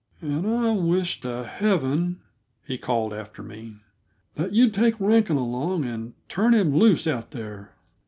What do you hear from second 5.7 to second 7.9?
and turn him loose out there.